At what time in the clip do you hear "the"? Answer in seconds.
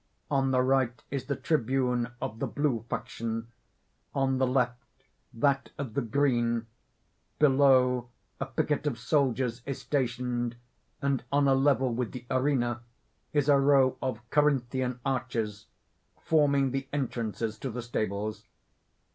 0.49-0.63, 1.25-1.35, 2.39-2.47, 4.39-4.47, 5.93-6.01, 12.13-12.25, 16.71-16.87, 17.69-17.83